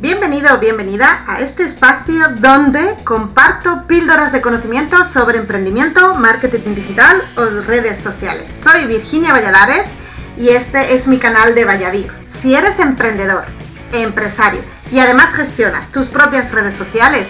Bienvenido 0.00 0.54
o 0.54 0.58
bienvenida 0.58 1.24
a 1.26 1.40
este 1.40 1.64
espacio 1.64 2.28
donde 2.36 2.94
comparto 3.02 3.84
píldoras 3.88 4.30
de 4.30 4.40
conocimiento 4.40 5.02
sobre 5.02 5.38
emprendimiento, 5.38 6.14
marketing 6.14 6.76
digital 6.76 7.20
o 7.36 7.44
redes 7.66 7.98
sociales. 7.98 8.48
Soy 8.62 8.86
Virginia 8.86 9.32
Valladares 9.32 9.88
y 10.36 10.50
este 10.50 10.94
es 10.94 11.08
mi 11.08 11.18
canal 11.18 11.56
de 11.56 11.64
Vallavir. 11.64 12.12
Si 12.26 12.54
eres 12.54 12.78
emprendedor, 12.78 13.46
empresario 13.92 14.62
y 14.92 15.00
además 15.00 15.34
gestionas 15.34 15.90
tus 15.90 16.06
propias 16.06 16.52
redes 16.52 16.74
sociales, 16.74 17.26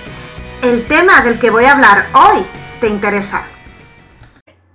el 0.60 0.86
tema 0.86 1.22
del 1.22 1.38
que 1.38 1.48
voy 1.48 1.64
a 1.64 1.72
hablar 1.72 2.04
hoy 2.12 2.44
te 2.82 2.88
interesa. 2.88 3.44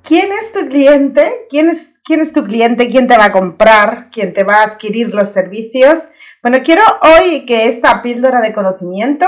¿Quién 0.01 0.31
es 0.31 0.51
tu 0.51 0.67
cliente? 0.67 1.45
¿Quién 1.47 1.69
es, 1.69 1.92
quién 2.03 2.19
es 2.19 2.31
tu 2.31 2.43
cliente? 2.43 2.89
¿Quién 2.89 3.07
te 3.07 3.17
va 3.17 3.25
a 3.25 3.31
comprar? 3.31 4.09
¿Quién 4.11 4.33
te 4.33 4.43
va 4.43 4.55
a 4.57 4.63
adquirir 4.63 5.13
los 5.13 5.29
servicios? 5.29 6.09
Bueno, 6.41 6.59
quiero 6.63 6.83
hoy 7.01 7.45
que 7.45 7.67
esta 7.67 8.01
píldora 8.01 8.41
de 8.41 8.53
conocimiento, 8.53 9.27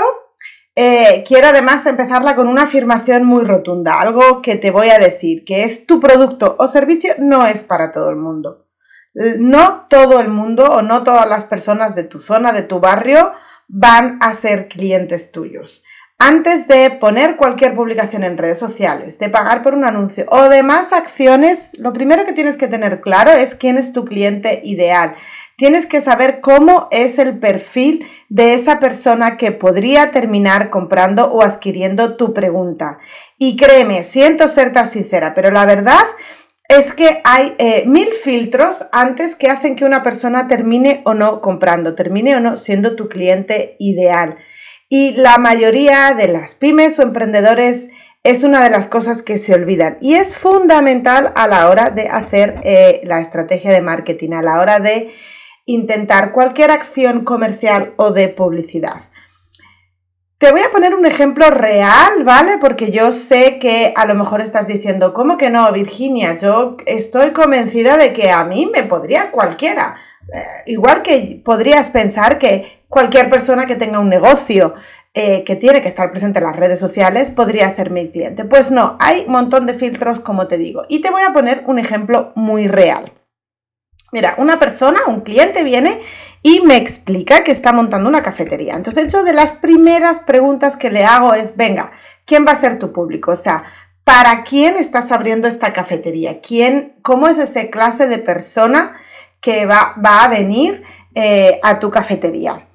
eh, 0.74 1.24
quiero 1.26 1.48
además 1.48 1.86
empezarla 1.86 2.34
con 2.36 2.48
una 2.48 2.64
afirmación 2.64 3.24
muy 3.24 3.44
rotunda, 3.44 4.00
algo 4.00 4.42
que 4.42 4.56
te 4.56 4.70
voy 4.70 4.90
a 4.90 4.98
decir, 4.98 5.44
que 5.44 5.64
es 5.64 5.86
tu 5.86 5.98
producto 6.00 6.56
o 6.58 6.68
servicio 6.68 7.14
no 7.18 7.46
es 7.46 7.64
para 7.64 7.90
todo 7.90 8.10
el 8.10 8.16
mundo. 8.16 8.66
No 9.14 9.86
todo 9.88 10.20
el 10.20 10.28
mundo 10.28 10.64
o 10.64 10.82
no 10.82 11.02
todas 11.02 11.26
las 11.26 11.46
personas 11.46 11.94
de 11.94 12.04
tu 12.04 12.20
zona, 12.20 12.52
de 12.52 12.62
tu 12.62 12.80
barrio, 12.80 13.32
van 13.66 14.18
a 14.20 14.34
ser 14.34 14.68
clientes 14.68 15.32
tuyos. 15.32 15.82
Antes 16.18 16.66
de 16.66 16.90
poner 16.92 17.36
cualquier 17.36 17.74
publicación 17.74 18.24
en 18.24 18.38
redes 18.38 18.58
sociales, 18.58 19.18
de 19.18 19.28
pagar 19.28 19.62
por 19.62 19.74
un 19.74 19.84
anuncio 19.84 20.24
o 20.30 20.48
demás 20.48 20.90
acciones, 20.94 21.72
lo 21.78 21.92
primero 21.92 22.24
que 22.24 22.32
tienes 22.32 22.56
que 22.56 22.68
tener 22.68 23.02
claro 23.02 23.32
es 23.32 23.54
quién 23.54 23.76
es 23.76 23.92
tu 23.92 24.06
cliente 24.06 24.62
ideal. 24.64 25.14
Tienes 25.58 25.84
que 25.84 26.00
saber 26.00 26.40
cómo 26.40 26.88
es 26.90 27.18
el 27.18 27.38
perfil 27.38 28.06
de 28.30 28.54
esa 28.54 28.78
persona 28.80 29.36
que 29.36 29.52
podría 29.52 30.10
terminar 30.10 30.70
comprando 30.70 31.30
o 31.30 31.42
adquiriendo 31.42 32.16
tu 32.16 32.32
pregunta. 32.32 32.98
Y 33.36 33.56
créeme, 33.56 34.02
siento 34.02 34.48
ser 34.48 34.72
tan 34.72 34.86
sincera, 34.86 35.34
pero 35.34 35.50
la 35.50 35.66
verdad 35.66 36.06
es 36.70 36.94
que 36.94 37.20
hay 37.24 37.54
eh, 37.58 37.84
mil 37.86 38.08
filtros 38.14 38.86
antes 38.90 39.34
que 39.34 39.50
hacen 39.50 39.76
que 39.76 39.84
una 39.84 40.02
persona 40.02 40.48
termine 40.48 41.02
o 41.04 41.12
no 41.12 41.42
comprando, 41.42 41.94
termine 41.94 42.36
o 42.36 42.40
no 42.40 42.56
siendo 42.56 42.96
tu 42.96 43.06
cliente 43.06 43.76
ideal. 43.78 44.38
Y 44.88 45.12
la 45.12 45.38
mayoría 45.38 46.14
de 46.16 46.28
las 46.28 46.54
pymes 46.54 46.98
o 46.98 47.02
emprendedores 47.02 47.90
es 48.22 48.42
una 48.44 48.62
de 48.62 48.70
las 48.70 48.88
cosas 48.88 49.22
que 49.22 49.38
se 49.38 49.54
olvidan 49.54 49.98
y 50.00 50.14
es 50.14 50.36
fundamental 50.36 51.32
a 51.36 51.46
la 51.46 51.68
hora 51.68 51.90
de 51.90 52.08
hacer 52.08 52.56
eh, 52.64 53.00
la 53.04 53.20
estrategia 53.20 53.70
de 53.72 53.80
marketing, 53.80 54.32
a 54.32 54.42
la 54.42 54.60
hora 54.60 54.80
de 54.80 55.12
intentar 55.64 56.32
cualquier 56.32 56.70
acción 56.70 57.24
comercial 57.24 57.94
o 57.96 58.12
de 58.12 58.28
publicidad. 58.28 59.02
Te 60.38 60.52
voy 60.52 60.60
a 60.60 60.70
poner 60.70 60.94
un 60.94 61.06
ejemplo 61.06 61.50
real, 61.50 62.22
¿vale? 62.24 62.58
Porque 62.60 62.90
yo 62.90 63.10
sé 63.10 63.58
que 63.58 63.94
a 63.96 64.06
lo 64.06 64.14
mejor 64.14 64.40
estás 64.40 64.66
diciendo, 64.66 65.14
¿cómo 65.14 65.36
que 65.36 65.48
no, 65.48 65.70
Virginia? 65.72 66.36
Yo 66.36 66.76
estoy 66.84 67.30
convencida 67.32 67.96
de 67.96 68.12
que 68.12 68.30
a 68.30 68.44
mí 68.44 68.70
me 68.72 68.82
podría 68.82 69.30
cualquiera. 69.30 69.96
Eh, 70.34 70.44
igual 70.66 71.02
que 71.02 71.40
podrías 71.44 71.90
pensar 71.90 72.38
que 72.38 72.75
cualquier 72.88 73.30
persona 73.30 73.66
que 73.66 73.76
tenga 73.76 73.98
un 73.98 74.08
negocio 74.08 74.74
eh, 75.14 75.44
que 75.44 75.56
tiene 75.56 75.82
que 75.82 75.88
estar 75.88 76.10
presente 76.10 76.38
en 76.38 76.44
las 76.44 76.56
redes 76.56 76.78
sociales 76.78 77.30
podría 77.30 77.70
ser 77.74 77.90
mi 77.90 78.10
cliente. 78.10 78.44
Pues 78.44 78.70
no, 78.70 78.96
hay 79.00 79.24
un 79.26 79.32
montón 79.32 79.66
de 79.66 79.74
filtros, 79.74 80.20
como 80.20 80.46
te 80.46 80.58
digo. 80.58 80.84
Y 80.88 81.00
te 81.00 81.10
voy 81.10 81.22
a 81.22 81.32
poner 81.32 81.64
un 81.66 81.78
ejemplo 81.78 82.32
muy 82.34 82.68
real. 82.68 83.12
Mira, 84.12 84.34
una 84.38 84.58
persona, 84.58 85.00
un 85.06 85.20
cliente 85.20 85.64
viene 85.64 86.00
y 86.42 86.60
me 86.60 86.76
explica 86.76 87.42
que 87.44 87.50
está 87.50 87.72
montando 87.72 88.08
una 88.08 88.22
cafetería. 88.22 88.74
Entonces, 88.74 89.12
yo 89.12 89.24
de 89.24 89.32
las 89.32 89.54
primeras 89.54 90.20
preguntas 90.20 90.76
que 90.76 90.90
le 90.90 91.04
hago 91.04 91.34
es, 91.34 91.56
venga, 91.56 91.92
¿quién 92.24 92.46
va 92.46 92.52
a 92.52 92.60
ser 92.60 92.78
tu 92.78 92.92
público? 92.92 93.32
O 93.32 93.36
sea, 93.36 93.64
¿para 94.04 94.44
quién 94.44 94.76
estás 94.76 95.10
abriendo 95.10 95.48
esta 95.48 95.72
cafetería? 95.72 96.40
¿Quién, 96.40 96.94
cómo 97.02 97.26
es 97.26 97.38
esa 97.38 97.66
clase 97.68 98.06
de 98.06 98.18
persona 98.18 98.96
que 99.46 99.64
va, 99.64 99.94
a 100.02 100.28
venir 100.28 100.82
eh, 101.14 101.60
a 101.62 101.78
tu 101.78 101.88
cafetería. 101.88 102.66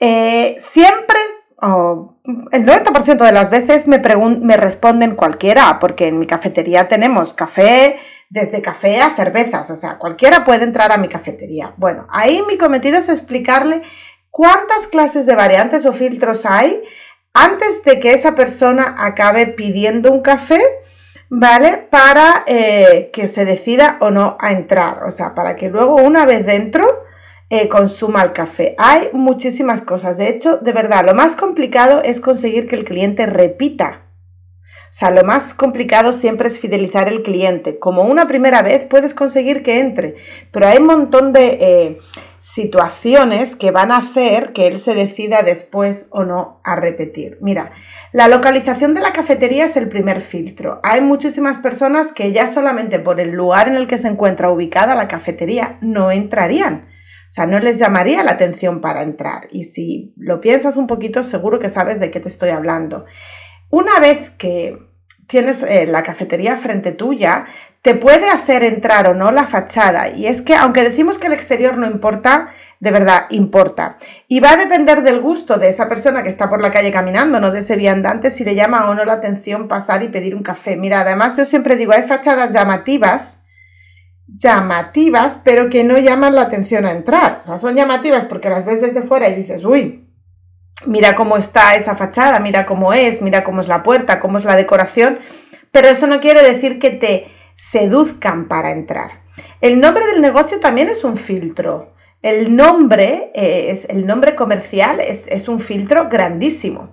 Eh, 0.00 0.56
siempre, 0.58 1.18
el 1.60 2.66
90% 2.66 3.24
de 3.24 3.32
las 3.32 3.50
veces 3.50 3.86
me, 3.86 3.98
me 3.98 4.56
responden 4.56 5.16
cualquiera, 5.16 5.78
porque 5.80 6.08
en 6.08 6.18
mi 6.18 6.26
cafetería 6.26 6.88
tenemos 6.88 7.32
café, 7.32 7.98
desde 8.30 8.60
café 8.60 9.00
a 9.00 9.16
cervezas, 9.16 9.70
o 9.70 9.76
sea, 9.76 9.98
cualquiera 9.98 10.44
puede 10.44 10.64
entrar 10.64 10.92
a 10.92 10.98
mi 10.98 11.08
cafetería. 11.08 11.72
Bueno, 11.76 12.06
ahí 12.10 12.42
mi 12.46 12.58
cometido 12.58 12.98
es 12.98 13.08
explicarle 13.08 13.82
cuántas 14.30 14.86
clases 14.86 15.26
de 15.26 15.34
variantes 15.34 15.86
o 15.86 15.92
filtros 15.92 16.44
hay 16.44 16.82
antes 17.32 17.82
de 17.84 18.00
que 18.00 18.12
esa 18.12 18.34
persona 18.34 18.94
acabe 18.98 19.46
pidiendo 19.46 20.12
un 20.12 20.20
café 20.20 20.60
¿vale? 21.30 21.86
Para 21.90 22.44
eh, 22.46 23.10
que 23.12 23.28
se 23.28 23.44
decida 23.44 23.98
o 24.00 24.10
no 24.10 24.36
a 24.40 24.52
entrar, 24.52 25.04
o 25.04 25.10
sea, 25.10 25.34
para 25.34 25.56
que 25.56 25.68
luego 25.68 25.96
una 25.96 26.26
vez 26.26 26.46
dentro 26.46 27.04
eh, 27.50 27.68
consuma 27.68 28.22
el 28.22 28.32
café. 28.32 28.74
Hay 28.78 29.08
muchísimas 29.12 29.80
cosas, 29.80 30.18
de 30.18 30.28
hecho, 30.28 30.58
de 30.58 30.72
verdad, 30.72 31.04
lo 31.04 31.14
más 31.14 31.34
complicado 31.34 32.02
es 32.02 32.20
conseguir 32.20 32.68
que 32.68 32.76
el 32.76 32.84
cliente 32.84 33.26
repita. 33.26 34.08
O 34.90 34.94
sea, 34.98 35.10
lo 35.10 35.22
más 35.22 35.54
complicado 35.54 36.12
siempre 36.12 36.48
es 36.48 36.58
fidelizar 36.58 37.08
el 37.08 37.22
cliente. 37.22 37.78
Como 37.78 38.02
una 38.02 38.26
primera 38.26 38.62
vez 38.62 38.86
puedes 38.86 39.14
conseguir 39.14 39.62
que 39.62 39.80
entre, 39.80 40.16
pero 40.50 40.66
hay 40.66 40.78
un 40.78 40.86
montón 40.86 41.32
de 41.32 41.58
eh, 41.60 41.98
situaciones 42.38 43.54
que 43.54 43.70
van 43.70 43.92
a 43.92 43.98
hacer 43.98 44.52
que 44.52 44.66
él 44.66 44.80
se 44.80 44.94
decida 44.94 45.42
después 45.42 46.08
o 46.10 46.24
no 46.24 46.60
a 46.64 46.76
repetir. 46.76 47.38
Mira, 47.42 47.72
la 48.12 48.28
localización 48.28 48.94
de 48.94 49.02
la 49.02 49.12
cafetería 49.12 49.66
es 49.66 49.76
el 49.76 49.88
primer 49.88 50.20
filtro. 50.22 50.80
Hay 50.82 51.00
muchísimas 51.00 51.58
personas 51.58 52.12
que 52.12 52.32
ya 52.32 52.48
solamente 52.48 52.98
por 52.98 53.20
el 53.20 53.30
lugar 53.30 53.68
en 53.68 53.76
el 53.76 53.86
que 53.86 53.98
se 53.98 54.08
encuentra 54.08 54.50
ubicada 54.50 54.94
la 54.94 55.08
cafetería 55.08 55.76
no 55.80 56.10
entrarían. 56.10 56.88
O 57.30 57.32
sea, 57.32 57.46
no 57.46 57.58
les 57.58 57.78
llamaría 57.78 58.22
la 58.22 58.32
atención 58.32 58.80
para 58.80 59.02
entrar. 59.02 59.48
Y 59.50 59.64
si 59.64 60.12
lo 60.16 60.40
piensas 60.40 60.76
un 60.76 60.86
poquito, 60.86 61.22
seguro 61.22 61.58
que 61.58 61.68
sabes 61.68 62.00
de 62.00 62.10
qué 62.10 62.20
te 62.20 62.28
estoy 62.28 62.50
hablando. 62.50 63.04
Una 63.70 64.00
vez 64.00 64.30
que 64.30 64.78
tienes 65.28 65.62
eh, 65.62 65.86
la 65.86 66.02
cafetería 66.02 66.56
frente 66.56 66.90
tuya, 66.90 67.44
te 67.82 67.94
puede 67.94 68.28
hacer 68.28 68.64
entrar 68.64 69.08
o 69.08 69.14
no 69.14 69.30
la 69.30 69.46
fachada. 69.46 70.08
Y 70.08 70.26
es 70.26 70.42
que 70.42 70.56
aunque 70.56 70.82
decimos 70.82 71.18
que 71.18 71.26
el 71.26 71.34
exterior 71.34 71.76
no 71.76 71.86
importa, 71.86 72.48
de 72.80 72.90
verdad 72.90 73.26
importa. 73.30 73.98
Y 74.26 74.40
va 74.40 74.52
a 74.52 74.56
depender 74.56 75.02
del 75.02 75.20
gusto 75.20 75.58
de 75.58 75.68
esa 75.68 75.88
persona 75.88 76.22
que 76.22 76.30
está 76.30 76.48
por 76.48 76.62
la 76.62 76.72
calle 76.72 76.90
caminando, 76.90 77.40
no 77.40 77.50
de 77.50 77.60
ese 77.60 77.76
viandante, 77.76 78.30
si 78.30 78.42
le 78.42 78.54
llama 78.54 78.88
o 78.88 78.94
no 78.94 79.04
la 79.04 79.14
atención 79.14 79.68
pasar 79.68 80.02
y 80.02 80.08
pedir 80.08 80.34
un 80.34 80.42
café. 80.42 80.76
Mira, 80.76 81.02
además 81.02 81.36
yo 81.36 81.44
siempre 81.44 81.76
digo, 81.76 81.92
hay 81.92 82.04
fachadas 82.04 82.52
llamativas, 82.52 83.37
llamativas, 84.36 85.40
pero 85.42 85.70
que 85.70 85.84
no 85.84 85.98
llaman 85.98 86.34
la 86.34 86.42
atención 86.42 86.84
a 86.84 86.92
entrar. 86.92 87.40
O 87.42 87.44
sea, 87.46 87.58
son 87.58 87.74
llamativas 87.74 88.24
porque 88.26 88.50
las 88.50 88.64
ves 88.64 88.80
desde 88.80 89.02
fuera 89.02 89.28
y 89.28 89.34
dices, 89.34 89.64
uy, 89.64 90.06
mira 90.86 91.14
cómo 91.14 91.36
está 91.36 91.74
esa 91.74 91.96
fachada, 91.96 92.38
mira 92.38 92.66
cómo 92.66 92.92
es, 92.92 93.22
mira 93.22 93.42
cómo 93.44 93.60
es 93.60 93.68
la 93.68 93.82
puerta, 93.82 94.20
cómo 94.20 94.38
es 94.38 94.44
la 94.44 94.56
decoración, 94.56 95.18
pero 95.72 95.88
eso 95.88 96.06
no 96.06 96.20
quiere 96.20 96.42
decir 96.42 96.78
que 96.78 96.90
te 96.90 97.28
seduzcan 97.56 98.48
para 98.48 98.70
entrar. 98.70 99.22
El 99.60 99.80
nombre 99.80 100.06
del 100.06 100.20
negocio 100.20 100.60
también 100.60 100.88
es 100.88 101.04
un 101.04 101.16
filtro. 101.16 101.94
El 102.22 102.56
nombre, 102.56 103.30
eh, 103.34 103.70
es, 103.70 103.84
el 103.88 104.06
nombre 104.06 104.34
comercial 104.34 105.00
es, 105.00 105.26
es 105.28 105.48
un 105.48 105.60
filtro 105.60 106.08
grandísimo. 106.08 106.90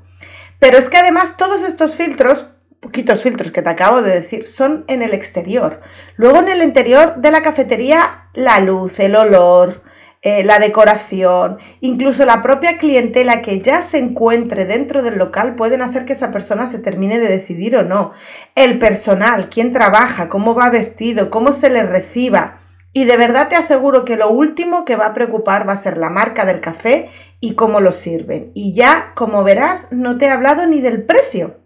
Pero 0.60 0.78
es 0.78 0.90
que 0.90 0.98
además 0.98 1.38
todos 1.38 1.64
estos 1.64 1.96
filtros, 1.96 2.46
poquitos 2.86 3.24
filtros 3.24 3.52
que 3.52 3.64
te 3.64 3.70
acabo 3.70 4.04
de 4.04 4.12
decir, 4.12 4.46
son 4.46 4.86
en 4.88 5.02
el 5.02 5.16
exterior. 5.16 5.82
Luego 6.18 6.38
en 6.38 6.50
el 6.50 6.62
interior 6.62 7.16
de 7.18 7.32
la 7.32 7.42
cafetería, 7.42 8.28
la 8.36 8.60
luz, 8.60 9.00
el 9.00 9.16
olor, 9.16 9.82
eh, 10.22 10.44
la 10.44 10.60
decoración, 10.60 11.58
incluso 11.82 12.26
la 12.26 12.44
propia 12.44 12.78
clientela 12.78 13.42
que 13.42 13.60
ya 13.60 13.82
se 13.82 13.98
encuentre 13.98 14.66
dentro 14.66 15.02
del 15.02 15.18
local 15.18 15.56
pueden 15.56 15.82
hacer 15.82 16.06
que 16.06 16.14
esa 16.14 16.32
persona 16.32 16.68
se 16.68 16.78
termine 16.78 17.20
de 17.20 17.28
decidir 17.28 17.76
o 17.76 17.82
no. 17.82 18.14
El 18.54 18.78
personal, 18.78 19.50
quién 19.50 19.74
trabaja, 19.74 20.30
cómo 20.30 20.54
va 20.54 20.70
vestido, 20.70 21.32
cómo 21.32 21.54
se 21.54 21.72
le 21.72 21.82
reciba. 21.82 22.60
Y 22.94 23.06
de 23.06 23.18
verdad 23.18 23.50
te 23.50 23.56
aseguro 23.56 24.06
que 24.06 24.16
lo 24.16 24.30
último 24.30 24.86
que 24.86 24.96
va 24.96 25.08
a 25.08 25.14
preocupar 25.16 25.68
va 25.68 25.74
a 25.74 25.82
ser 25.82 25.98
la 25.98 26.12
marca 26.12 26.46
del 26.46 26.62
café 26.62 27.10
y 27.40 27.56
cómo 27.56 27.82
lo 27.82 27.92
sirven. 27.92 28.52
Y 28.54 28.76
ya, 28.76 29.12
como 29.16 29.44
verás, 29.44 29.88
no 29.90 30.20
te 30.20 30.26
he 30.26 30.30
hablado 30.30 30.68
ni 30.68 30.82
del 30.82 31.04
precio. 31.04 31.65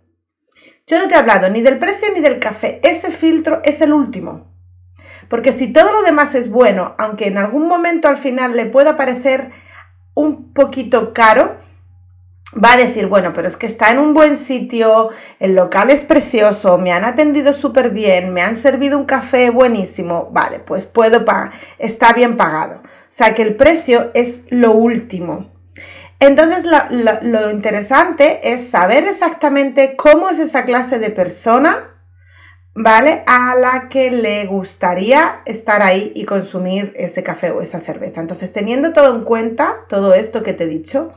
Yo 0.89 0.97
no 0.97 1.07
te 1.07 1.13
he 1.13 1.19
hablado 1.19 1.47
ni 1.49 1.61
del 1.61 1.77
precio 1.77 2.07
ni 2.11 2.19
del 2.19 2.39
café. 2.39 2.79
Ese 2.81 3.11
filtro 3.11 3.61
es 3.63 3.79
el 3.79 3.93
último. 3.93 4.47
Porque 5.29 5.51
si 5.51 5.71
todo 5.71 5.91
lo 5.91 6.01
demás 6.01 6.33
es 6.33 6.49
bueno, 6.49 6.95
aunque 6.97 7.27
en 7.27 7.37
algún 7.37 7.67
momento 7.67 8.07
al 8.07 8.17
final 8.17 8.57
le 8.57 8.65
pueda 8.65 8.97
parecer 8.97 9.51
un 10.15 10.51
poquito 10.51 11.13
caro, 11.13 11.57
va 12.55 12.73
a 12.73 12.77
decir, 12.77 13.05
bueno, 13.05 13.33
pero 13.33 13.47
es 13.47 13.55
que 13.55 13.67
está 13.67 13.91
en 13.91 13.99
un 13.99 14.15
buen 14.15 14.35
sitio, 14.35 15.09
el 15.39 15.53
local 15.53 15.91
es 15.91 16.03
precioso, 16.05 16.79
me 16.79 16.91
han 16.91 17.05
atendido 17.05 17.53
súper 17.53 17.91
bien, 17.91 18.33
me 18.33 18.41
han 18.41 18.55
servido 18.55 18.97
un 18.97 19.05
café 19.05 19.51
buenísimo, 19.51 20.29
vale, 20.31 20.57
pues 20.57 20.87
puedo 20.87 21.23
pagar, 21.23 21.51
está 21.77 22.13
bien 22.13 22.35
pagado. 22.35 22.81
O 22.81 23.11
sea 23.11 23.35
que 23.35 23.43
el 23.43 23.55
precio 23.55 24.09
es 24.15 24.41
lo 24.49 24.71
último. 24.71 25.51
Entonces 26.19 26.65
lo, 26.65 27.49
interesante 27.49 28.51
es 28.51 28.69
saber 28.69 29.07
exactamente 29.07 29.95
cómo 29.95 30.29
es 30.29 30.39
esa 30.39 30.65
clase 30.65 30.99
de 30.99 31.11
persona, 31.11 31.95
¿vale? 32.75 33.23
A 33.25 33.55
la 33.55 33.87
que 33.87 34.11
le 34.11 34.45
gustaría 34.45 35.41
estar 35.45 35.81
ahí 35.81 36.11
y 36.15 36.25
consumir 36.25 36.93
ese 36.97 37.23
café 37.23 37.51
o 37.51 37.61
esa 37.61 37.79
cerveza. 37.79 38.19
Entonces, 38.19 38.51
teniendo 38.51 38.91
todo 38.91 39.15
en 39.15 39.23
cuenta, 39.23 39.77
todo 39.87 40.13
esto 40.13 40.43
que 40.43 40.53
te 40.53 40.65
he 40.65 40.67
dicho, 40.67 41.13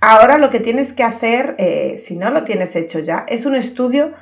ahora 0.00 0.36
lo 0.36 0.50
que 0.50 0.60
tienes 0.60 0.92
que 0.92 1.02
hacer, 1.02 1.54
eh, 1.56 1.96
si 1.98 2.16
no 2.16 2.30
lo 2.30 2.44
tienes 2.44 2.76
hecho 2.76 2.98
ya, 2.98 3.24
es 3.28 3.46
un 3.46 3.54
estudio 3.54 4.12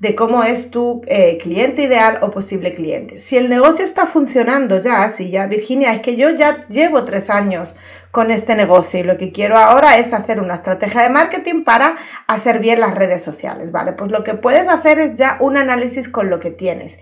de 0.00 0.14
cómo 0.14 0.42
es 0.42 0.70
tu 0.70 1.02
eh, 1.06 1.38
cliente 1.42 1.82
ideal 1.82 2.20
o 2.22 2.30
posible 2.30 2.72
cliente. 2.72 3.18
Si 3.18 3.36
el 3.36 3.50
negocio 3.50 3.84
está 3.84 4.06
funcionando 4.06 4.80
ya, 4.80 5.10
si 5.10 5.30
ya, 5.30 5.46
Virginia, 5.46 5.92
es 5.92 6.00
que 6.00 6.16
yo 6.16 6.30
ya 6.30 6.66
llevo 6.68 7.04
tres 7.04 7.28
años 7.28 7.74
con 8.10 8.30
este 8.30 8.56
negocio 8.56 8.98
y 8.98 9.02
lo 9.02 9.18
que 9.18 9.30
quiero 9.30 9.58
ahora 9.58 9.98
es 9.98 10.14
hacer 10.14 10.40
una 10.40 10.54
estrategia 10.54 11.02
de 11.02 11.10
marketing 11.10 11.64
para 11.64 11.96
hacer 12.26 12.60
bien 12.60 12.80
las 12.80 12.94
redes 12.94 13.22
sociales, 13.22 13.72
¿vale? 13.72 13.92
Pues 13.92 14.10
lo 14.10 14.24
que 14.24 14.32
puedes 14.32 14.66
hacer 14.68 14.98
es 14.98 15.16
ya 15.16 15.36
un 15.38 15.58
análisis 15.58 16.08
con 16.08 16.30
lo 16.30 16.40
que 16.40 16.50
tienes. 16.50 16.98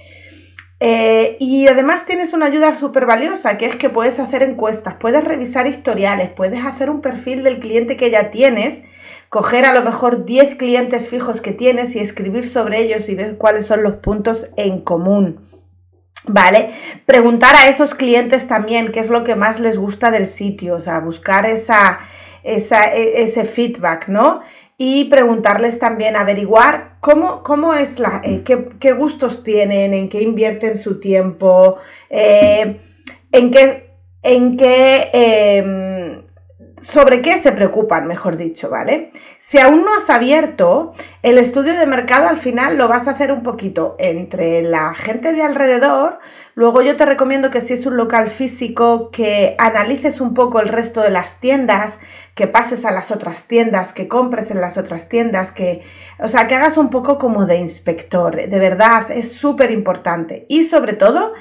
Eh, 0.81 1.37
y 1.39 1.69
además 1.69 2.05
tienes 2.05 2.33
una 2.33 2.47
ayuda 2.47 2.79
súper 2.79 3.07
valiosa, 3.07 3.59
que 3.59 3.67
es 3.67 3.77
que 3.77 3.91
puedes 3.91 4.19
hacer 4.19 4.43
encuestas, 4.43 4.97
puedes 4.99 5.23
revisar 5.23 5.69
historiales, 5.69 6.31
puedes 6.31 6.65
hacer 6.65 6.91
un 6.91 7.01
perfil 7.01 7.45
del 7.45 7.61
cliente 7.61 7.97
que 7.97 8.11
ya 8.11 8.33
tienes 8.33 8.83
coger 9.29 9.65
a 9.65 9.73
lo 9.73 9.83
mejor 9.83 10.25
10 10.25 10.57
clientes 10.57 11.09
fijos 11.09 11.41
que 11.41 11.53
tienes 11.53 11.95
y 11.95 12.01
escribir 12.01 12.49
sobre 12.49 12.81
ellos 12.81 13.09
y 13.09 13.15
ver 13.15 13.37
cuáles 13.37 13.67
son 13.67 13.83
los 13.83 13.97
puntos 13.97 14.49
en 14.57 14.81
común. 14.81 15.49
¿Vale? 16.27 16.71
Preguntar 17.07 17.55
a 17.55 17.69
esos 17.69 17.95
clientes 17.95 18.49
también 18.49 18.93
qué 18.93 19.01
es 19.01 19.09
lo 19.09 19.25
que 19.25 19.35
más 19.35 19.61
les 19.61 19.79
gusta 19.79 20.11
del 20.11 20.27
sitio, 20.27 20.75
o 20.75 20.81
sea, 20.81 20.99
buscar 20.99 21.47
esa, 21.47 22.01
e, 22.43 23.23
ese 23.23 23.45
feedback, 23.45 24.09
¿no? 24.09 24.41
Y 24.77 25.05
preguntarles 25.07 25.79
también, 25.79 26.17
averiguar 26.17 26.97
cómo, 27.01 27.43
cómo 27.43 27.73
es 27.73 27.99
la, 27.99 28.21
eh, 28.25 28.43
qué, 28.45 28.93
gustos 28.93 29.43
tienen, 29.43 29.95
en 29.95 30.09
qué 30.09 30.23
invierten 30.23 30.79
su 30.79 31.01
tiempo, 31.01 31.79
eh, 32.11 32.81
en 33.33 33.51
qué, 33.51 33.91
en 34.23 34.57
qué 34.57 35.11
em, 35.13 35.98
sobre 36.81 37.23
qué 37.23 37.39
se 37.39 37.53
preocupan, 37.53 38.07
mejor 38.07 38.37
dicho, 38.37 38.71
¿vale? 38.71 39.13
Si 39.39 39.59
aún 39.59 39.85
no 39.85 39.95
has 39.95 40.11
abierto, 40.11 40.95
el 41.23 41.39
estudio 41.39 41.75
de 41.75 41.87
mercado 41.87 42.29
al 42.29 42.39
final 42.39 42.77
lo 42.79 42.89
vas 42.89 43.07
a 43.07 43.13
hacer 43.13 43.33
un 43.33 43.43
poquito 43.43 43.97
entre 43.99 44.63
la 44.63 44.95
gente 44.95 45.33
de 45.33 45.43
alrededor, 45.43 46.19
luego 46.55 46.83
yo 46.83 46.97
te 46.97 47.07
recomiendo 47.07 47.51
que 47.51 47.61
si 47.61 47.75
es 47.75 47.87
un 47.87 47.97
local 47.97 48.31
físico, 48.31 49.11
que 49.11 49.55
analices 49.59 50.21
un 50.21 50.35
poco 50.35 50.61
el 50.61 50.69
resto 50.69 51.03
de 51.03 51.11
las 51.11 51.41
tiendas, 51.41 51.99
que 52.35 52.47
pases 52.47 52.85
a 52.85 52.93
las 52.93 53.11
otras 53.11 53.49
tiendas, 53.49 53.93
que 53.93 54.07
compres 54.07 54.51
en 54.51 54.61
las 54.61 54.79
otras 54.79 55.09
tiendas, 55.09 55.51
que, 55.51 55.83
o 56.19 56.29
sea, 56.29 56.47
que 56.47 56.55
hagas 56.55 56.77
un 56.77 56.91
poco 56.91 57.19
como 57.19 57.47
de 57.47 57.57
inspector, 57.57 58.37
de 58.37 58.59
verdad, 58.59 59.11
es 59.11 59.33
súper 59.33 59.71
importante. 59.73 60.47
Y 60.49 60.65
sobre 60.65 60.93
todo, 60.93 61.33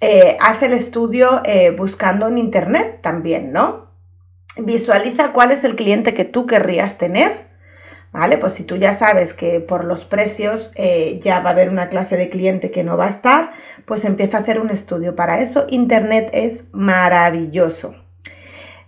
eh, 0.00 0.38
haz 0.40 0.62
el 0.62 0.72
estudio 0.72 1.42
eh, 1.44 1.70
buscando 1.76 2.26
en 2.28 2.38
internet 2.38 3.00
también, 3.02 3.52
¿no? 3.52 3.79
Visualiza 4.64 5.32
cuál 5.32 5.50
es 5.50 5.64
el 5.64 5.76
cliente 5.76 6.14
que 6.14 6.24
tú 6.24 6.46
querrías 6.46 6.98
tener. 6.98 7.50
¿Vale? 8.12 8.38
Pues 8.38 8.54
si 8.54 8.64
tú 8.64 8.76
ya 8.76 8.92
sabes 8.92 9.34
que 9.34 9.60
por 9.60 9.84
los 9.84 10.04
precios 10.04 10.72
eh, 10.74 11.20
ya 11.22 11.38
va 11.40 11.50
a 11.50 11.52
haber 11.52 11.68
una 11.68 11.88
clase 11.88 12.16
de 12.16 12.28
cliente 12.28 12.72
que 12.72 12.82
no 12.82 12.96
va 12.96 13.06
a 13.06 13.10
estar, 13.10 13.52
pues 13.84 14.04
empieza 14.04 14.38
a 14.38 14.40
hacer 14.40 14.60
un 14.60 14.70
estudio. 14.70 15.14
Para 15.14 15.40
eso 15.40 15.66
Internet 15.68 16.28
es 16.32 16.64
maravilloso. 16.72 17.94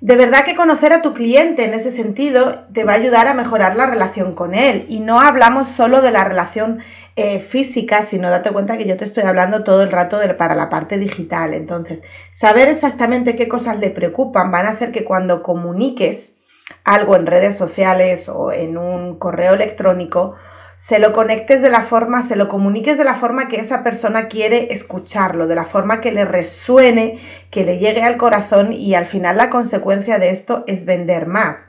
De 0.02 0.16
verdad 0.16 0.44
que 0.44 0.56
conocer 0.56 0.92
a 0.92 1.00
tu 1.00 1.14
cliente 1.14 1.64
en 1.64 1.74
ese 1.74 1.92
sentido 1.92 2.64
te 2.72 2.82
va 2.82 2.94
a 2.94 2.96
ayudar 2.96 3.28
a 3.28 3.34
mejorar 3.34 3.76
la 3.76 3.86
relación 3.86 4.34
con 4.34 4.52
él. 4.52 4.84
Y 4.88 4.98
no 4.98 5.20
hablamos 5.20 5.68
solo 5.68 6.00
de 6.00 6.10
la 6.10 6.24
relación 6.24 6.80
eh, 7.14 7.38
física, 7.38 8.02
sino 8.02 8.28
date 8.28 8.50
cuenta 8.50 8.76
que 8.76 8.84
yo 8.84 8.96
te 8.96 9.04
estoy 9.04 9.22
hablando 9.22 9.62
todo 9.62 9.84
el 9.84 9.92
rato 9.92 10.18
para 10.36 10.56
la 10.56 10.68
parte 10.70 10.98
digital. 10.98 11.54
Entonces, 11.54 12.02
saber 12.32 12.68
exactamente 12.68 13.36
qué 13.36 13.46
cosas 13.46 13.78
le 13.78 13.90
preocupan 13.90 14.50
van 14.50 14.66
a 14.66 14.70
hacer 14.70 14.90
que 14.90 15.04
cuando 15.04 15.40
comuniques 15.40 16.34
algo 16.82 17.14
en 17.14 17.26
redes 17.26 17.56
sociales 17.56 18.28
o 18.28 18.50
en 18.50 18.78
un 18.78 19.20
correo 19.20 19.54
electrónico, 19.54 20.34
se 20.82 20.98
lo 20.98 21.12
conectes 21.12 21.62
de 21.62 21.70
la 21.70 21.82
forma, 21.82 22.22
se 22.22 22.34
lo 22.34 22.48
comuniques 22.48 22.98
de 22.98 23.04
la 23.04 23.14
forma 23.14 23.46
que 23.46 23.60
esa 23.60 23.84
persona 23.84 24.26
quiere 24.26 24.72
escucharlo, 24.72 25.46
de 25.46 25.54
la 25.54 25.64
forma 25.64 26.00
que 26.00 26.10
le 26.10 26.24
resuene, 26.24 27.20
que 27.52 27.62
le 27.64 27.78
llegue 27.78 28.02
al 28.02 28.16
corazón 28.16 28.72
y 28.72 28.96
al 28.96 29.06
final 29.06 29.36
la 29.36 29.48
consecuencia 29.48 30.18
de 30.18 30.30
esto 30.30 30.64
es 30.66 30.84
vender 30.84 31.26
más. 31.26 31.68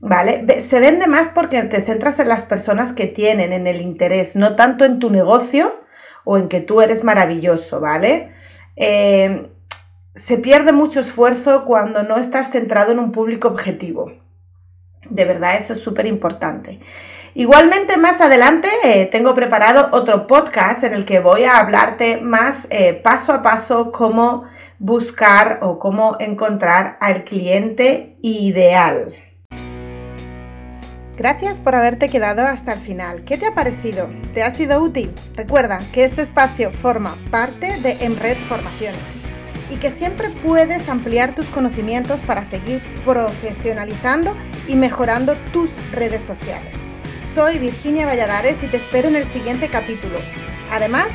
¿Vale? 0.00 0.60
Se 0.60 0.80
vende 0.80 1.06
más 1.06 1.30
porque 1.30 1.62
te 1.62 1.80
centras 1.80 2.18
en 2.18 2.28
las 2.28 2.44
personas 2.44 2.92
que 2.92 3.06
tienen, 3.06 3.54
en 3.54 3.66
el 3.66 3.80
interés, 3.80 4.36
no 4.36 4.54
tanto 4.54 4.84
en 4.84 4.98
tu 4.98 5.08
negocio 5.08 5.74
o 6.24 6.36
en 6.36 6.48
que 6.48 6.60
tú 6.60 6.82
eres 6.82 7.04
maravilloso, 7.04 7.80
¿vale? 7.80 8.32
Eh, 8.76 9.48
se 10.14 10.36
pierde 10.36 10.72
mucho 10.72 11.00
esfuerzo 11.00 11.64
cuando 11.64 12.02
no 12.02 12.18
estás 12.18 12.50
centrado 12.50 12.92
en 12.92 12.98
un 12.98 13.12
público 13.12 13.48
objetivo. 13.48 14.12
De 15.12 15.26
verdad, 15.26 15.56
eso 15.56 15.74
es 15.74 15.80
súper 15.80 16.06
importante. 16.06 16.80
Igualmente, 17.34 17.98
más 17.98 18.20
adelante 18.20 18.68
eh, 18.82 19.06
tengo 19.06 19.34
preparado 19.34 19.90
otro 19.92 20.26
podcast 20.26 20.84
en 20.84 20.94
el 20.94 21.04
que 21.04 21.20
voy 21.20 21.44
a 21.44 21.58
hablarte 21.58 22.18
más 22.18 22.66
eh, 22.70 22.94
paso 22.94 23.32
a 23.32 23.42
paso 23.42 23.92
cómo 23.92 24.44
buscar 24.78 25.58
o 25.60 25.78
cómo 25.78 26.16
encontrar 26.18 26.96
al 27.00 27.24
cliente 27.24 28.16
ideal. 28.22 29.14
Gracias 31.18 31.60
por 31.60 31.74
haberte 31.74 32.08
quedado 32.08 32.46
hasta 32.46 32.72
el 32.72 32.80
final. 32.80 33.24
¿Qué 33.24 33.36
te 33.36 33.46
ha 33.46 33.54
parecido? 33.54 34.08
¿Te 34.32 34.42
ha 34.42 34.50
sido 34.54 34.80
útil? 34.80 35.12
Recuerda 35.34 35.78
que 35.92 36.04
este 36.04 36.22
espacio 36.22 36.70
forma 36.70 37.16
parte 37.30 37.78
de 37.82 38.04
Enred 38.04 38.38
Formaciones 38.48 39.21
y 39.72 39.76
que 39.76 39.90
siempre 39.90 40.28
puedes 40.28 40.88
ampliar 40.90 41.34
tus 41.34 41.46
conocimientos 41.46 42.20
para 42.20 42.44
seguir 42.44 42.82
profesionalizando 43.06 44.36
y 44.68 44.74
mejorando 44.74 45.34
tus 45.52 45.70
redes 45.92 46.22
sociales. 46.22 46.74
Soy 47.34 47.58
Virginia 47.58 48.04
Valladares 48.04 48.62
y 48.62 48.66
te 48.66 48.76
espero 48.76 49.08
en 49.08 49.16
el 49.16 49.26
siguiente 49.28 49.68
capítulo. 49.68 50.18
Además, 50.70 51.06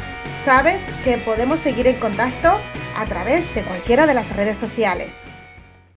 sabes 0.43 0.81
que 1.03 1.17
podemos 1.17 1.59
seguir 1.59 1.85
en 1.85 1.97
contacto 1.97 2.49
a 2.97 3.05
través 3.05 3.53
de 3.53 3.61
cualquiera 3.61 4.07
de 4.07 4.15
las 4.15 4.35
redes 4.35 4.57
sociales. 4.57 5.26